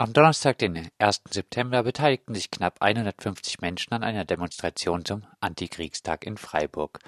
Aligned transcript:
Am 0.00 0.12
Donnerstag, 0.12 0.58
den 0.58 0.88
1. 0.98 1.22
September, 1.28 1.82
beteiligten 1.82 2.32
sich 2.32 2.52
knapp 2.52 2.76
150 2.80 3.60
Menschen 3.60 3.92
an 3.94 4.04
einer 4.04 4.24
Demonstration 4.24 5.04
zum 5.04 5.24
Antikriegstag 5.40 6.24
in 6.24 6.36
Freiburg. 6.36 7.00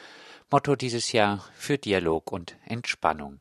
Motto 0.50 0.74
dieses 0.74 1.12
Jahr 1.12 1.44
für 1.54 1.78
Dialog 1.78 2.32
und 2.32 2.56
Entspannung. 2.66 3.38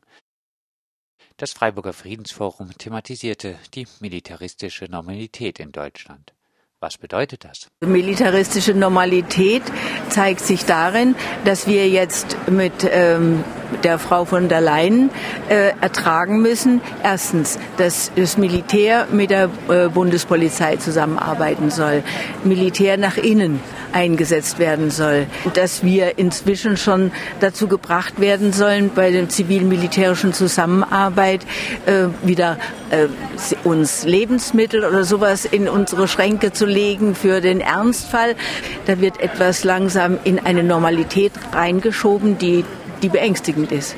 Das 1.36 1.52
Freiburger 1.52 1.92
Friedensforum 1.92 2.78
thematisierte 2.78 3.58
die 3.74 3.88
militaristische 3.98 4.84
Normalität 4.84 5.58
in 5.58 5.72
Deutschland. 5.72 6.32
Was 6.78 6.96
bedeutet 6.96 7.44
das? 7.44 7.66
Militaristische 7.80 8.74
Normalität 8.74 9.64
zeigt 10.10 10.42
sich 10.42 10.64
darin, 10.64 11.16
dass 11.44 11.66
wir 11.66 11.88
jetzt 11.88 12.36
mit 12.48 12.88
ähm, 12.88 13.42
der 13.82 13.98
Frau 13.98 14.24
von 14.24 14.48
der 14.48 14.60
Leyen 14.60 15.10
äh, 15.48 15.72
ertragen 15.80 16.40
müssen. 16.42 16.80
Erstens, 17.02 17.58
dass 17.76 18.10
das 18.16 18.36
Militär 18.36 19.06
mit 19.10 19.30
der 19.30 19.50
äh, 19.68 19.88
Bundespolizei 19.88 20.76
zusammenarbeiten 20.76 21.70
soll. 21.70 22.02
Militär 22.44 22.96
nach 22.96 23.16
innen 23.16 23.60
eingesetzt 23.92 24.58
werden 24.58 24.90
soll. 24.90 25.26
Dass 25.54 25.84
wir 25.84 26.18
inzwischen 26.18 26.76
schon 26.76 27.10
dazu 27.40 27.66
gebracht 27.66 28.20
werden 28.20 28.52
sollen, 28.52 28.90
bei 28.94 29.10
der 29.10 29.28
zivil-militärischen 29.28 30.32
Zusammenarbeit 30.32 31.44
äh, 31.86 32.06
wieder 32.26 32.58
äh, 32.90 33.06
uns 33.64 34.04
Lebensmittel 34.04 34.84
oder 34.84 35.04
sowas 35.04 35.44
in 35.44 35.68
unsere 35.68 36.08
Schränke 36.08 36.52
zu 36.52 36.66
legen 36.66 37.14
für 37.14 37.40
den 37.40 37.60
Ernstfall. 37.60 38.34
Da 38.86 39.00
wird 39.00 39.20
etwas 39.20 39.64
langsam 39.64 40.18
in 40.24 40.38
eine 40.38 40.62
Normalität 40.62 41.32
reingeschoben, 41.52 42.38
die, 42.38 42.64
die 43.02 43.08
beängstigend 43.08 43.72
ist. 43.72 43.96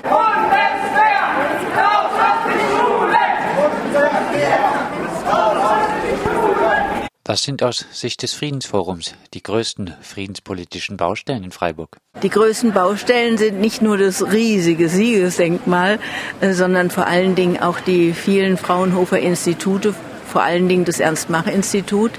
Was 7.25 7.45
sind 7.45 7.63
aus 7.63 7.87
Sicht 7.93 8.23
des 8.25 8.33
Friedensforums 8.33 9.15
die 9.33 9.45
größten 9.45 9.95
friedenspolitischen 10.03 10.97
Baustellen 10.97 11.45
in 11.45 11.53
Freiburg? 11.53 11.99
Die 12.21 12.29
größten 12.29 12.73
Baustellen 12.73 13.39
sind 13.39 13.61
nicht 13.61 13.81
nur 13.81 13.97
das 13.97 14.33
riesige 14.33 14.89
Siegesdenkmal, 14.89 16.01
äh, 16.41 16.53
sondern 16.53 16.91
vor 16.91 17.07
allen 17.07 17.37
Dingen 17.37 17.63
auch 17.63 17.79
die 17.79 18.13
vielen 18.13 18.57
Fraunhofer 18.57 19.21
Institute, 19.21 19.95
vor 20.27 20.43
allen 20.43 20.69
Dingen 20.69 20.85
das 20.85 20.99
Ernst-Mach-Institut, 20.99 22.11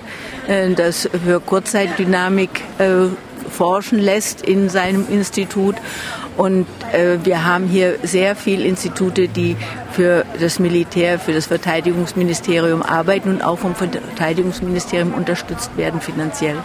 äh, 0.48 0.72
das 0.74 1.10
für 1.26 1.42
Kurzzeitdynamik 1.42 2.62
äh, 2.80 3.08
forschen 3.54 4.00
lässt 4.00 4.42
in 4.42 4.70
seinem 4.70 5.08
Institut. 5.10 5.76
Und 6.36 6.68
äh, 6.92 7.24
wir 7.24 7.46
haben 7.46 7.68
hier 7.68 8.00
sehr 8.04 8.36
viele 8.36 8.66
Institute, 8.66 9.28
die 9.28 9.56
für 9.92 10.26
das 10.40 10.60
Militär, 10.60 11.20
für 11.20 11.34
das 11.34 11.46
Verteidigungsministerium 11.46 12.82
arbeiten 12.82 13.30
und 13.30 13.42
auch 13.44 13.60
vom 13.60 13.76
Verteidigungsministerium 13.76 15.14
unterstützt 15.14 15.78
werden 15.78 16.02
finanziell. 16.02 16.58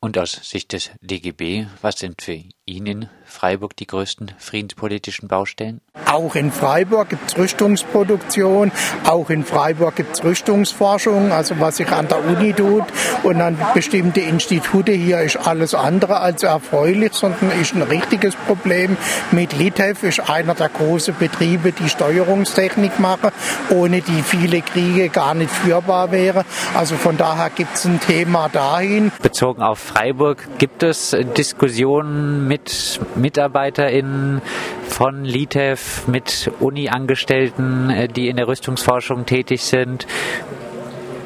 Und 0.00 0.18
aus 0.18 0.32
Sicht 0.42 0.74
des 0.74 0.90
DGB, 1.00 1.66
was 1.80 1.98
sind 1.98 2.20
für 2.20 2.38
ihn 2.66 2.86
in 2.86 3.08
Freiburg 3.34 3.76
die 3.76 3.86
größten 3.86 4.32
friedenspolitischen 4.38 5.26
Baustellen? 5.26 5.80
Auch 6.06 6.36
in 6.36 6.52
Freiburg 6.52 7.08
gibt 7.08 7.28
es 7.28 7.36
Rüstungsproduktion, 7.36 8.70
auch 9.04 9.28
in 9.28 9.44
Freiburg 9.44 9.96
gibt 9.96 10.14
es 10.14 10.22
Rüstungsforschung, 10.22 11.32
also 11.32 11.58
was 11.58 11.78
sich 11.78 11.88
an 11.88 12.06
der 12.06 12.24
Uni 12.24 12.52
tut 12.52 12.84
und 13.24 13.40
an 13.40 13.58
bestimmte 13.74 14.20
Institute 14.20 14.92
hier 14.92 15.20
ist 15.20 15.36
alles 15.36 15.74
andere 15.74 16.20
als 16.20 16.44
erfreulich, 16.44 17.12
sondern 17.14 17.50
ist 17.60 17.74
ein 17.74 17.82
richtiges 17.82 18.36
Problem. 18.36 18.96
Mit 19.32 19.52
Litev 19.52 20.06
ist 20.06 20.30
einer 20.30 20.54
der 20.54 20.68
großen 20.68 21.16
Betriebe, 21.18 21.72
die 21.72 21.88
Steuerungstechnik 21.88 23.00
machen, 23.00 23.32
ohne 23.70 24.00
die 24.00 24.22
viele 24.22 24.62
Kriege 24.62 25.08
gar 25.08 25.34
nicht 25.34 25.50
führbar 25.50 26.12
wäre. 26.12 26.44
Also 26.74 26.94
von 26.94 27.16
daher 27.16 27.50
gibt 27.50 27.74
es 27.74 27.84
ein 27.84 27.98
Thema 27.98 28.48
dahin. 28.48 29.10
Bezogen 29.20 29.62
auf 29.62 29.80
Freiburg, 29.80 30.46
gibt 30.58 30.84
es 30.84 31.16
Diskussionen 31.36 32.46
mit 32.46 33.00
mit 33.16 33.23
MitarbeiterInnen 33.24 34.42
von 34.86 35.24
Litev, 35.24 36.06
mit 36.06 36.52
Uni-Angestellten, 36.60 37.88
äh, 37.88 38.06
die 38.06 38.28
in 38.28 38.36
der 38.36 38.46
Rüstungsforschung 38.46 39.24
tätig 39.24 39.62
sind, 39.62 40.06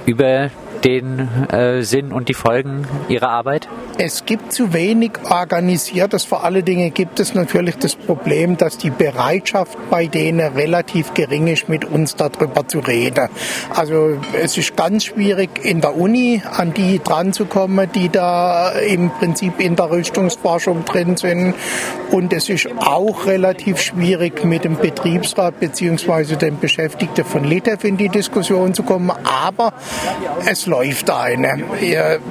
über 0.07 0.51
den 0.85 1.29
äh, 1.51 1.83
Sinn 1.83 2.13
und 2.13 2.29
die 2.29 2.35
Folgen 2.35 2.87
Ihrer 3.09 3.31
Arbeit? 3.31 3.69
Es 3.99 4.25
gibt 4.25 4.53
zu 4.53 4.73
wenig 4.73 5.13
organisiertes. 5.29 6.25
Vor 6.25 6.45
allen 6.45 6.65
Dingen 6.65 6.95
gibt 6.95 7.19
es 7.19 7.35
natürlich 7.35 7.77
das 7.79 7.97
Problem, 7.97 8.57
dass 8.57 8.79
die 8.79 8.91
Bereitschaft 8.91 9.77
bei 9.91 10.07
denen 10.07 10.53
relativ 10.55 11.15
gering 11.15 11.49
ist, 11.49 11.69
mit 11.69 11.85
uns 11.85 12.15
darüber 12.15 12.69
zu 12.69 12.79
reden. 12.79 13.29
Also 13.75 14.19
es 14.41 14.57
ist 14.57 14.77
ganz 14.77 15.07
schwierig 15.07 15.51
in 15.65 15.81
der 15.81 15.97
Uni 15.97 16.43
an 16.49 16.75
die 16.75 17.01
dran 17.03 17.33
zu 17.33 17.47
kommen, 17.47 17.91
die 17.93 18.09
da 18.09 18.71
im 18.71 19.11
Prinzip 19.11 19.61
in 19.61 19.75
der 19.75 19.91
Rüstungsforschung 19.91 20.85
drin 20.85 21.17
sind. 21.17 21.55
Und 22.11 22.33
es 22.33 22.49
ist 22.49 22.69
auch 22.77 23.27
relativ 23.27 23.81
schwierig, 23.81 24.45
mit 24.45 24.65
dem 24.65 24.77
Betriebsrat 24.77 25.59
bzw. 25.61 26.37
dem 26.37 26.59
Beschäftigten 26.59 27.25
von 27.25 27.45
LITEF 27.45 27.85
in 27.85 27.97
die 27.97 28.09
Diskussion 28.09 28.75
zu 28.75 28.83
kommen. 28.83 29.11
Aber 29.25 29.73
es 30.47 30.68
läuft 30.69 31.11
eine. 31.11 31.65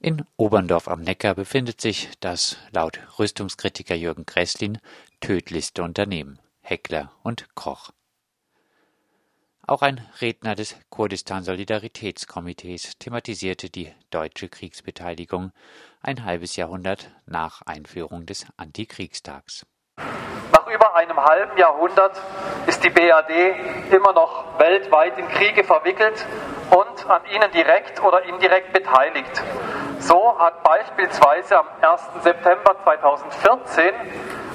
In 0.00 0.24
Oberndorf 0.36 0.88
am 0.88 1.02
Neckar 1.02 1.34
befindet 1.34 1.82
sich 1.82 2.10
das 2.20 2.56
laut 2.72 2.98
Rüstungskritiker 3.18 3.94
Jürgen 3.94 4.24
Gresslin 4.24 4.78
tödlichste 5.20 5.82
Unternehmen 5.82 6.38
Heckler 6.62 7.12
und 7.22 7.54
Koch. 7.54 7.90
Auch 9.64 9.82
ein 9.82 10.04
Redner 10.20 10.56
des 10.56 10.76
Kurdistan 10.90 11.44
Solidaritätskomitees 11.44 12.98
thematisierte 12.98 13.70
die 13.70 13.94
deutsche 14.10 14.48
Kriegsbeteiligung 14.48 15.52
ein 16.02 16.24
halbes 16.24 16.56
Jahrhundert 16.56 17.12
nach 17.26 17.62
Einführung 17.64 18.26
des 18.26 18.44
Antikriegstags. 18.56 19.64
Nach 20.50 20.66
über 20.66 20.96
einem 20.96 21.16
halben 21.16 21.56
Jahrhundert 21.56 22.20
ist 22.66 22.82
die 22.82 22.90
BAD 22.90 23.30
immer 23.92 24.12
noch 24.12 24.58
weltweit 24.58 25.16
in 25.16 25.28
Kriege 25.28 25.62
verwickelt 25.62 26.26
und 26.70 27.08
an 27.08 27.22
ihnen 27.32 27.52
direkt 27.52 28.02
oder 28.02 28.24
indirekt 28.24 28.72
beteiligt. 28.72 29.44
So 30.00 30.36
hat 30.40 30.64
beispielsweise 30.64 31.60
am 31.60 31.66
1. 31.80 32.24
September 32.24 32.74
2014 32.82 33.94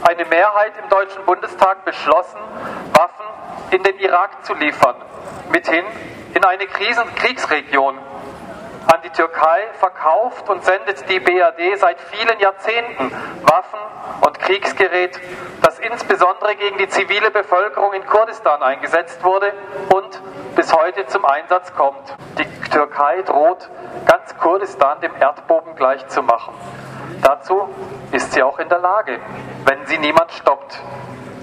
eine 0.02 0.26
Mehrheit 0.26 0.74
im 0.84 0.90
Deutschen 0.90 1.24
Bundestag 1.26 1.86
beschlossen, 1.86 2.40
Waffen 2.92 3.26
in 3.72 3.84
den 3.84 3.98
Irak 4.00 4.46
zu 4.46 4.54
liefern, 4.54 4.96
mithin 5.52 5.86
in 6.34 6.44
eine 6.44 6.68
Krisen 6.68 7.04
Kriegsregion. 7.16 7.98
An 8.88 9.02
die 9.04 9.10
Türkei 9.10 9.68
verkauft 9.80 10.50
und 10.50 10.64
sendet 10.64 11.10
die 11.10 11.20
BRD 11.20 11.78
seit 11.78 12.00
vielen 12.00 12.40
Jahrzehnten 12.40 13.12
Waffen 13.42 13.80
und 14.26 14.40
Kriegsgerät, 14.40 15.20
das 15.62 15.78
insbesondere 15.80 16.56
gegen 16.56 16.78
die 16.78 16.88
zivile 16.88 17.30
Bevölkerung 17.30 17.92
in 17.94 18.06
Kurdistan 18.06 18.64
eingesetzt 18.64 19.22
wurde 19.26 19.52
und 19.90 20.22
bis 20.56 20.74
heute 20.74 21.06
zum 21.08 21.26
Einsatz 21.26 21.74
kommt. 21.76 22.16
Die 22.40 22.70
Türkei 22.70 23.24
droht, 23.24 23.70
ganz 24.06 24.38
Kurdistan 24.38 25.02
dem 25.02 25.12
Erdboden 25.20 25.76
gleichzumachen. 25.76 26.54
Dazu 27.22 27.68
ist 28.14 28.32
sie 28.32 28.44
auch 28.44 28.60
in 28.60 28.70
der 28.70 28.80
Lage, 28.80 29.20
wenn 29.66 29.86
sie 29.86 29.98
niemand 29.98 30.32
stoppt. 30.32 30.80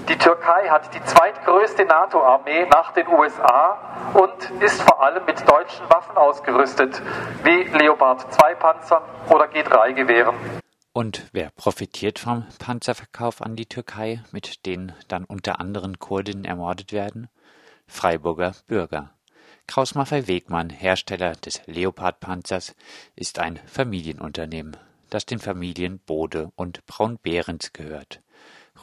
Die 0.07 0.17
Türkei 0.17 0.69
hat 0.69 0.93
die 0.93 1.03
zweitgrößte 1.03 1.83
NATO-Armee 1.83 2.67
nach 2.67 2.93
den 2.93 3.07
USA 3.07 4.11
und 4.13 4.61
ist 4.61 4.79
vor 4.83 5.01
allem 5.01 5.25
mit 5.25 5.39
deutschen 5.49 5.89
Waffen 5.89 6.15
ausgerüstet, 6.15 7.01
wie 7.43 7.63
Leopard 7.75 8.31
2 8.31 8.53
Panzern 8.53 9.01
oder 9.29 9.45
G3 9.45 9.93
Gewehren. 9.93 10.35
Und 10.93 11.27
wer 11.31 11.49
profitiert 11.49 12.19
vom 12.19 12.45
Panzerverkauf 12.59 13.41
an 13.41 13.55
die 13.55 13.65
Türkei, 13.65 14.23
mit 14.31 14.67
denen 14.67 14.93
dann 15.07 15.25
unter 15.25 15.59
anderem 15.59 15.97
Kurdinnen 15.97 16.45
ermordet 16.45 16.93
werden? 16.93 17.27
Freiburger 17.87 18.53
Bürger. 18.67 19.09
Kraus 19.65 19.95
Maffei 19.95 20.27
Wegmann, 20.27 20.69
Hersteller 20.69 21.31
des 21.31 21.63
Leopard-Panzers, 21.65 22.75
ist 23.15 23.39
ein 23.39 23.59
Familienunternehmen, 23.65 24.77
das 25.09 25.25
den 25.25 25.39
Familien 25.39 25.97
Bode 25.97 26.51
und 26.55 26.85
Braun-Behrens 26.85 27.73
gehört. 27.73 28.21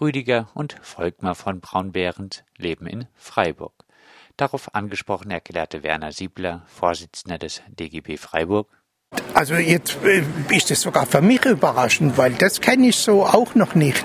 Rüdiger 0.00 0.48
und 0.54 0.76
Volkmar 0.82 1.34
von 1.34 1.60
Braun-Behrens 1.60 2.44
leben 2.56 2.86
in 2.86 3.06
Freiburg. 3.14 3.84
Darauf 4.36 4.74
angesprochen 4.74 5.30
erklärte 5.30 5.82
Werner 5.82 6.12
Siebler, 6.12 6.62
Vorsitzender 6.66 7.38
des 7.38 7.62
DGB 7.68 8.16
Freiburg, 8.16 8.68
also 9.34 9.54
jetzt 9.54 9.98
äh, 10.04 10.22
ist 10.54 10.70
es 10.70 10.82
sogar 10.82 11.06
für 11.06 11.20
mich 11.20 11.44
überraschend, 11.44 12.16
weil 12.16 12.32
das 12.32 12.60
kenne 12.60 12.88
ich 12.88 12.96
so 12.96 13.24
auch 13.24 13.54
noch 13.54 13.74
nicht. 13.74 14.04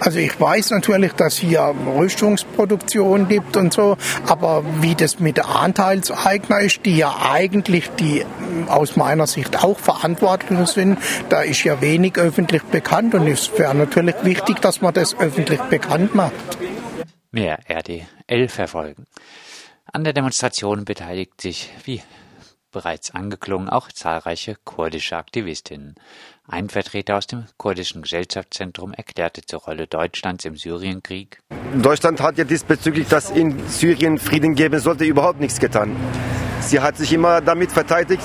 Also 0.00 0.18
ich 0.18 0.38
weiß 0.40 0.70
natürlich, 0.70 1.12
dass 1.12 1.36
hier 1.36 1.74
Rüstungsproduktion 1.96 3.28
gibt 3.28 3.56
und 3.56 3.72
so, 3.72 3.96
aber 4.26 4.64
wie 4.80 4.94
das 4.94 5.20
mit 5.20 5.44
Anteilseigner 5.44 6.60
ist, 6.60 6.84
die 6.86 6.96
ja 6.96 7.16
eigentlich 7.30 7.90
die 7.98 8.24
aus 8.68 8.96
meiner 8.96 9.26
Sicht 9.26 9.62
auch 9.62 9.78
verantwortlich 9.78 10.68
sind, 10.68 10.98
da 11.28 11.42
ist 11.42 11.64
ja 11.64 11.80
wenig 11.80 12.16
öffentlich 12.16 12.62
bekannt 12.64 13.14
und 13.14 13.26
es 13.26 13.56
wäre 13.58 13.74
natürlich 13.74 14.16
wichtig, 14.22 14.60
dass 14.60 14.80
man 14.80 14.94
das 14.94 15.18
öffentlich 15.18 15.60
bekannt 15.62 16.14
macht. 16.14 16.58
Mehr 17.30 17.58
RDL 17.68 18.48
verfolgen. 18.48 19.06
An 19.92 20.04
der 20.04 20.12
Demonstration 20.12 20.84
beteiligt 20.84 21.40
sich, 21.40 21.70
wie 21.84 22.02
bereits 22.74 23.12
angeklungen, 23.12 23.70
auch 23.70 23.90
zahlreiche 23.90 24.56
kurdische 24.64 25.16
Aktivistinnen. 25.16 25.94
Ein 26.46 26.68
Vertreter 26.68 27.16
aus 27.16 27.26
dem 27.26 27.44
kurdischen 27.56 28.02
Gesellschaftszentrum 28.02 28.92
erklärte 28.92 29.42
zur 29.46 29.60
Rolle 29.60 29.86
Deutschlands 29.86 30.44
im 30.44 30.56
Syrienkrieg. 30.56 31.38
Deutschland 31.80 32.20
hat 32.20 32.36
ja 32.36 32.44
diesbezüglich, 32.44 33.08
dass 33.08 33.30
in 33.30 33.66
Syrien 33.68 34.18
Frieden 34.18 34.54
geben 34.54 34.80
sollte, 34.80 35.04
überhaupt 35.04 35.40
nichts 35.40 35.58
getan. 35.58 35.96
Sie 36.66 36.80
hat 36.80 36.96
sich 36.96 37.12
immer 37.12 37.40
damit 37.40 37.72
verteidigt, 37.72 38.24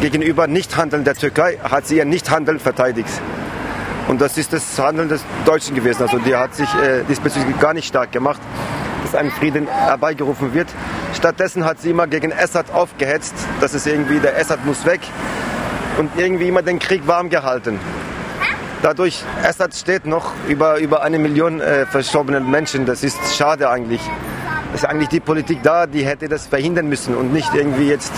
gegenüber 0.00 0.46
Nichthandeln 0.46 1.04
der 1.04 1.14
Türkei 1.14 1.58
hat 1.62 1.86
sie 1.86 1.96
ihr 1.96 2.04
Nichthandeln 2.04 2.58
verteidigt. 2.60 3.10
Und 4.08 4.20
das 4.20 4.38
ist 4.38 4.52
das 4.52 4.78
Handeln 4.78 5.08
des 5.08 5.22
Deutschen 5.44 5.74
gewesen. 5.74 6.02
Also 6.02 6.18
die 6.18 6.34
hat 6.34 6.54
sich 6.54 6.68
äh, 6.76 7.04
diesbezüglich 7.08 7.58
gar 7.58 7.74
nicht 7.74 7.86
stark 7.86 8.12
gemacht 8.12 8.40
dass 9.02 9.14
ein 9.14 9.30
Frieden 9.30 9.66
herbeigerufen 9.66 10.54
wird. 10.54 10.68
Stattdessen 11.14 11.64
hat 11.64 11.80
sie 11.80 11.90
immer 11.90 12.06
gegen 12.06 12.32
Assad 12.32 12.70
aufgehetzt, 12.72 13.34
dass 13.60 13.74
es 13.74 13.86
irgendwie, 13.86 14.18
der 14.18 14.36
Assad 14.36 14.64
muss 14.66 14.84
weg 14.84 15.00
und 15.98 16.10
irgendwie 16.16 16.48
immer 16.48 16.62
den 16.62 16.78
Krieg 16.78 17.06
warm 17.06 17.30
gehalten. 17.30 17.78
Dadurch, 18.82 19.24
Assad 19.42 19.74
steht 19.74 20.06
noch 20.06 20.32
über, 20.46 20.78
über 20.78 21.02
eine 21.02 21.18
Million 21.18 21.60
äh, 21.60 21.86
verstorbenen 21.86 22.48
Menschen. 22.50 22.86
Das 22.86 23.02
ist 23.02 23.18
schade 23.36 23.70
eigentlich. 23.70 24.00
Ist 24.78 24.84
eigentlich 24.84 25.08
die 25.08 25.18
Politik 25.18 25.60
da, 25.64 25.88
die 25.88 26.06
hätte 26.06 26.28
das 26.28 26.46
verhindern 26.46 26.88
müssen 26.88 27.16
und 27.16 27.32
nicht 27.32 27.52
irgendwie 27.52 27.88
jetzt 27.88 28.12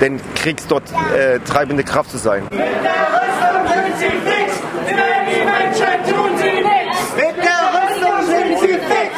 den 0.00 0.20
Krieg 0.36 0.62
dort 0.68 0.84
äh, 1.12 1.40
treibende 1.40 1.82
Kraft 1.82 2.12
zu 2.12 2.16
sein. 2.16 2.44
Mit 2.44 2.52
der 2.60 2.68
Rüstung 3.10 3.66
sind 3.66 3.98
sie 3.98 4.04
fix, 4.04 4.60
denn 4.86 4.96
die 5.26 5.42
Menschen 5.44 6.04
tun 6.04 6.30
sie 6.38 6.62
nichts. 6.62 7.16
Mit 7.16 7.36
der 7.44 7.62
Rüstung 7.74 8.24
sind 8.24 8.60
sie 8.60 8.78
fix, 8.78 9.10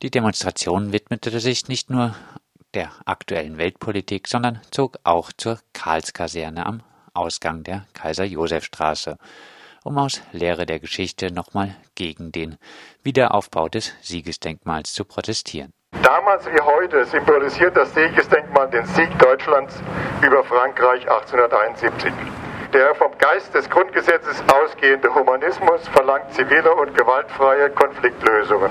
Die 0.00 0.10
Demonstration 0.10 0.92
widmete 0.92 1.38
sich 1.40 1.68
nicht 1.68 1.90
nur 1.90 2.14
der 2.72 2.88
aktuellen 3.04 3.58
Weltpolitik, 3.58 4.28
sondern 4.28 4.62
zog 4.70 4.96
auch 5.04 5.30
zur 5.36 5.58
Karlskaserne 5.74 6.64
am 6.64 6.80
Ausgang 7.16 7.64
der 7.64 7.86
Kaiser-Josef-Straße, 7.94 9.16
um 9.84 9.98
aus 9.98 10.20
Lehre 10.32 10.66
der 10.66 10.80
Geschichte 10.80 11.32
nochmal 11.32 11.74
gegen 11.94 12.32
den 12.32 12.58
Wiederaufbau 13.02 13.68
des 13.68 13.94
Siegesdenkmals 14.02 14.92
zu 14.92 15.04
protestieren. 15.04 15.72
Damals 16.02 16.46
wie 16.46 16.60
heute 16.60 17.04
symbolisiert 17.06 17.76
das 17.76 17.94
Siegesdenkmal 17.94 18.68
den 18.70 18.84
Sieg 18.86 19.18
Deutschlands 19.18 19.74
über 20.22 20.44
Frankreich 20.44 21.02
1871. 21.08 22.12
Der 22.72 22.94
vom 22.96 23.16
Geist 23.18 23.54
des 23.54 23.70
Grundgesetzes 23.70 24.42
ausgehende 24.52 25.14
Humanismus 25.14 25.86
verlangt 25.88 26.32
zivile 26.34 26.74
und 26.74 26.96
gewaltfreie 26.96 27.70
Konfliktlösungen. 27.70 28.70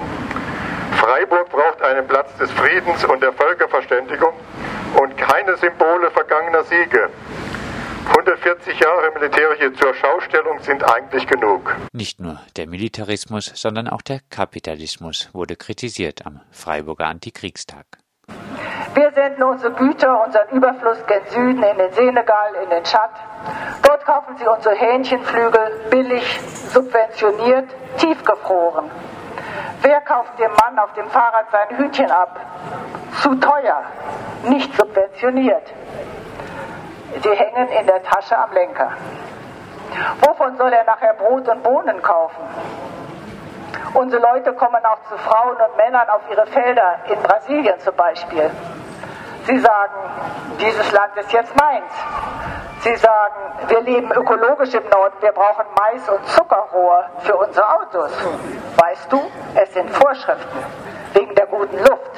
Freiburg 0.98 1.50
braucht 1.50 1.82
einen 1.82 2.08
Platz 2.08 2.36
des 2.38 2.52
Friedens 2.52 3.04
und 3.06 3.22
der 3.22 3.34
Völkerverständigung 3.34 4.34
und 5.02 5.18
keine 5.18 5.56
Symbole 5.58 6.12
vergangener 6.12 6.64
Siege. 6.64 7.10
140 8.26 8.80
Jahre 8.80 9.12
militärische 9.14 9.72
Zurschaustellung 9.74 10.60
sind 10.62 10.84
eigentlich 10.84 11.28
genug. 11.28 11.76
Nicht 11.94 12.20
nur 12.20 12.40
der 12.58 12.66
Militarismus, 12.68 13.52
sondern 13.54 13.88
auch 13.88 14.02
der 14.02 14.20
Kapitalismus 14.32 15.30
wurde 15.34 15.56
kritisiert 15.56 16.26
am 16.26 16.42
Freiburger 16.50 17.06
Antikriegstag. 17.06 17.86
Wir 18.96 19.12
senden 19.12 19.44
unsere 19.44 19.74
Güter, 19.74 20.26
unseren 20.26 20.50
Überfluss 20.50 21.06
gen 21.06 21.22
Süden, 21.30 21.62
in 21.62 21.78
den 21.78 21.94
Senegal, 21.94 22.56
in 22.64 22.70
den 22.72 22.84
Tschad. 22.84 23.12
Dort 23.84 24.04
kaufen 24.06 24.36
sie 24.38 24.48
unsere 24.48 24.74
Hähnchenflügel 24.74 25.86
billig, 25.92 26.42
subventioniert, 26.74 27.70
tiefgefroren. 27.98 28.90
Wer 29.84 30.02
kauft 30.02 30.40
dem 30.40 30.52
Mann 30.52 30.80
auf 30.80 30.94
dem 30.94 31.08
Fahrrad 31.10 31.46
sein 31.52 31.78
Hütchen 31.78 32.10
ab? 32.10 32.40
Zu 33.22 33.36
teuer, 33.36 33.84
nicht 34.50 34.76
subventioniert. 34.76 35.72
Sie 37.22 37.32
hängen 37.32 37.70
in 37.70 37.88
der 37.88 38.04
Tasche 38.04 38.38
am 38.38 38.52
Lenker. 38.52 38.92
Wovon 40.22 40.58
soll 40.58 40.74
er 40.74 40.84
nachher 40.84 41.14
Brot 41.14 41.48
und 41.48 41.64
Bohnen 41.64 42.02
kaufen? 42.02 42.44
Unsere 43.94 44.22
Leute 44.22 44.54
kommen 44.54 44.84
auch 44.86 45.02
zu 45.10 45.18
Frauen 45.18 45.56
und 45.56 45.78
Männern 45.78 46.10
auf 46.10 46.22
ihre 46.30 46.46
Felder, 46.48 47.00
in 47.08 47.22
Brasilien 47.22 47.80
zum 47.80 47.96
Beispiel. 47.96 48.52
Sie 49.46 49.60
sagen, 49.60 49.94
dieses 50.60 50.92
Land 50.92 51.16
ist 51.16 51.32
jetzt 51.32 51.56
meins. 51.56 51.94
Sie 52.80 52.96
sagen, 52.96 53.70
wir 53.70 53.82
leben 53.82 54.12
ökologisch 54.12 54.74
im 54.74 54.84
Norden, 54.90 55.16
wir 55.22 55.32
brauchen 55.32 55.66
Mais 55.80 56.10
und 56.10 56.28
Zuckerrohr 56.28 57.06
für 57.20 57.36
unsere 57.36 57.66
Autos. 57.78 58.12
Weißt 58.76 59.12
du, 59.12 59.22
es 59.56 59.74
sind 59.74 59.90
Vorschriften 59.92 60.60
wegen 61.14 61.34
der 61.36 61.46
guten 61.48 61.78
Luft. 61.78 62.12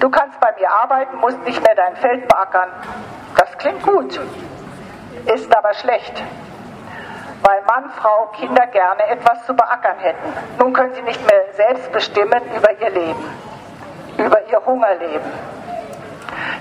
Du 0.00 0.10
kannst 0.10 0.40
bei 0.40 0.52
mir 0.58 0.70
arbeiten, 0.70 1.16
musst 1.18 1.38
nicht 1.44 1.62
mehr 1.62 1.74
dein 1.74 1.96
Feld 1.96 2.26
beackern. 2.26 2.68
Das 3.36 3.58
klingt 3.58 3.82
gut, 3.82 4.20
ist 5.26 5.56
aber 5.56 5.74
schlecht, 5.74 6.22
weil 7.42 7.62
Mann, 7.62 7.90
Frau, 7.90 8.26
Kinder 8.36 8.66
gerne 8.68 9.06
etwas 9.08 9.44
zu 9.46 9.54
beackern 9.54 9.98
hätten. 9.98 10.32
Nun 10.58 10.72
können 10.72 10.94
sie 10.94 11.02
nicht 11.02 11.20
mehr 11.26 11.52
selbst 11.52 11.90
bestimmen 11.92 12.42
über 12.56 12.70
ihr 12.80 12.90
Leben, 12.90 13.24
über 14.18 14.46
ihr 14.48 14.64
Hungerleben. 14.64 15.32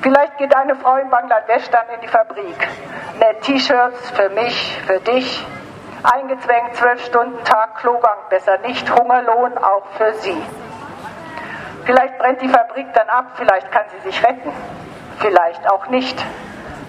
Vielleicht 0.01 0.37
geht 0.37 0.55
eine 0.55 0.75
Frau 0.75 0.95
in 0.97 1.09
Bangladesch 1.09 1.69
dann 1.69 1.87
in 1.95 2.01
die 2.01 2.07
Fabrik, 2.07 2.67
näht 3.19 3.41
T-Shirts 3.41 4.11
für 4.11 4.29
mich, 4.29 4.81
für 4.85 4.99
dich, 4.99 5.45
eingezwängt, 6.03 6.75
zwölf 6.75 7.05
Stunden 7.05 7.43
Tag, 7.43 7.75
Klogang, 7.75 8.17
besser 8.29 8.57
nicht, 8.59 8.89
Hungerlohn 8.89 9.57
auch 9.57 9.85
für 9.97 10.13
sie. 10.15 10.41
Vielleicht 11.85 12.17
brennt 12.17 12.41
die 12.41 12.49
Fabrik 12.49 12.87
dann 12.93 13.09
ab, 13.09 13.25
vielleicht 13.35 13.71
kann 13.71 13.85
sie 13.91 14.09
sich 14.09 14.23
retten, 14.23 14.51
vielleicht 15.19 15.69
auch 15.71 15.87
nicht. 15.87 16.23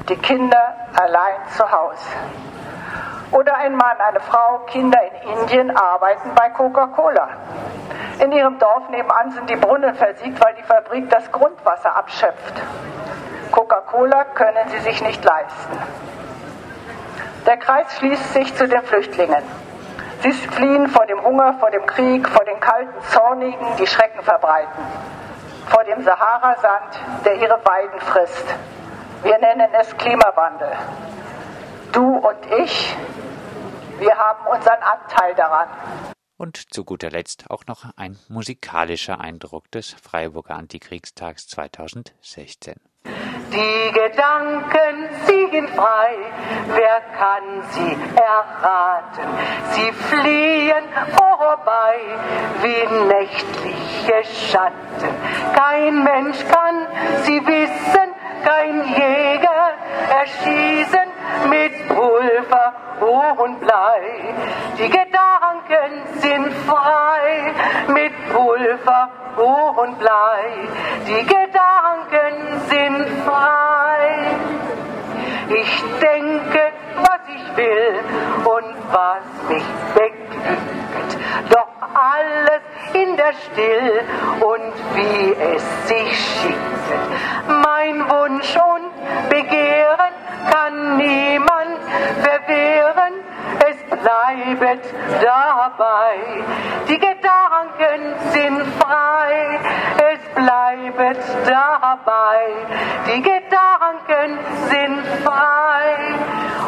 Die 0.08 0.16
Kinder 0.16 0.74
allein 0.94 1.48
zu 1.56 1.64
Hause. 1.64 2.04
Oder 3.30 3.56
ein 3.56 3.74
Mann, 3.74 3.96
eine 4.06 4.20
Frau, 4.20 4.58
Kinder 4.66 4.98
in 5.02 5.38
Indien 5.38 5.74
arbeiten 5.74 6.32
bei 6.34 6.50
Coca-Cola. 6.50 7.28
In 8.20 8.30
ihrem 8.32 8.58
Dorf 8.58 8.90
nebenan 8.90 9.30
sind 9.30 9.48
die 9.48 9.56
Brunnen 9.56 9.94
versiegt, 9.94 10.44
weil 10.44 10.54
die 10.56 10.62
Fabrik 10.62 11.08
das 11.08 11.32
Grundwasser 11.32 11.96
abschöpft. 11.96 12.54
Coca-Cola 13.50 14.24
können 14.34 14.68
sie 14.68 14.80
sich 14.80 15.02
nicht 15.02 15.24
leisten. 15.24 15.78
Der 17.46 17.56
Kreis 17.56 17.86
schließt 17.96 18.34
sich 18.34 18.54
zu 18.54 18.68
den 18.68 18.82
Flüchtlingen. 18.82 19.42
Sie 20.20 20.32
fliehen 20.32 20.88
vor 20.88 21.06
dem 21.06 21.22
Hunger, 21.22 21.54
vor 21.60 21.70
dem 21.70 21.86
Krieg, 21.86 22.28
vor 22.28 22.44
den 22.44 22.60
kalten 22.60 23.00
Zornigen, 23.08 23.66
die 23.78 23.86
Schrecken 23.86 24.22
verbreiten. 24.22 24.84
Vor 25.68 25.82
dem 25.84 26.04
Saharasand, 26.04 27.00
der 27.24 27.36
ihre 27.36 27.58
Weiden 27.64 28.00
frisst. 28.00 28.54
Wir 29.24 29.38
nennen 29.38 29.72
es 29.80 29.96
Klimawandel. 29.96 30.76
Du 31.92 32.02
und 32.02 32.44
ich, 32.62 32.94
wir 33.98 34.14
haben 34.14 34.46
unseren 34.54 34.82
Anteil 34.82 35.34
daran. 35.34 35.68
Und 36.36 36.58
zu 36.58 36.84
guter 36.84 37.08
Letzt 37.08 37.46
auch 37.48 37.64
noch 37.66 37.86
ein 37.96 38.18
musikalischer 38.28 39.18
Eindruck 39.18 39.70
des 39.70 39.94
Freiburger 39.94 40.56
Antikriegstags 40.56 41.46
2016. 41.46 42.74
Die 43.06 43.92
Gedanken 43.92 45.08
siegen 45.26 45.68
frei, 45.68 46.16
wer 46.66 47.00
kann 47.16 47.62
sie 47.70 47.96
erraten? 48.16 49.28
Sie 49.70 49.92
fliehen 49.92 50.84
vorbei 51.16 51.96
wie 52.60 53.06
nächtliche 53.06 54.24
Schatten. 54.50 55.14
Kein 55.54 56.04
Mensch 56.04 56.44
kann 56.46 56.86
sie 57.22 57.40
wissen, 57.46 58.13
kein 58.44 58.84
Jäger 58.88 59.72
erschießen 60.20 61.08
mit 61.48 61.88
Pulver 61.88 62.72
und 63.38 63.60
Blei. 63.60 64.34
Die 64.78 64.88
Gedanken 64.88 66.20
sind 66.20 66.52
frei 66.66 67.52
mit 67.88 68.12
Pulver 68.32 69.08
und 69.76 69.98
Blei. 69.98 70.68
Die 71.06 71.26
Gedanken 71.26 72.60
sind 72.68 73.06
frei. 73.24 74.26
Ich 75.48 75.84
denke, 76.00 76.72
was 76.96 77.20
ich 77.28 77.56
will 77.56 78.00
und 78.44 78.74
was 78.90 79.48
mich 79.48 79.64
beglückt. 79.94 81.18
Doch 81.50 81.68
alles 81.94 82.62
in 82.94 83.16
der 83.16 83.32
Still 83.32 84.02
und 84.40 84.72
wie 84.94 85.33
dabei. 96.14 96.44
Die 96.88 96.98
Gedanken 96.98 98.14
sind 98.30 98.62
frei, 98.78 99.60
es 99.96 100.34
bleibt 100.34 101.24
dabei. 101.46 102.46
Die 103.06 103.22
Gedanken 103.22 104.38
sind 104.68 105.06
frei 105.24 106.14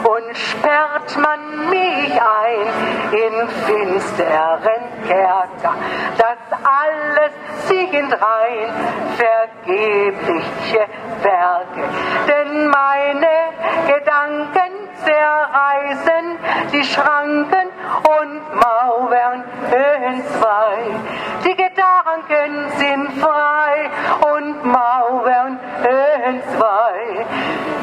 und 0.04 0.36
sperrt 0.36 1.18
man 1.18 1.70
mich 1.70 2.12
ein 2.12 3.12
in 3.12 3.48
finsteren 3.48 4.82
Kerker, 5.06 5.74
das 6.18 6.60
alles 6.62 7.32
sind 7.66 8.12
rein 8.12 8.72
vergebliche 9.16 10.86
Werke, 11.22 11.88
denn 12.28 12.68
meine 12.68 13.36
Gedanken 13.86 14.72
zerreißen 15.04 16.38
die 16.72 16.84
Schranken 16.84 17.75
und 18.06 18.40
Mauern 18.54 19.44
entzwei. 19.70 20.78
Die 21.44 21.56
Gedanken 21.56 22.70
sind 22.78 23.20
frei 23.20 23.90
und 24.32 24.64
Mauern 24.64 25.58
entzwei. 26.24 27.26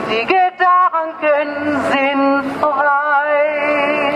Die 0.09 0.25
Gedanken 0.25 1.81
sind 1.91 2.61
frei. 2.61 4.13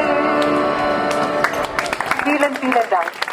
Vielen, 2.23 2.55
vielen 2.55 2.89
Dank. 2.89 3.26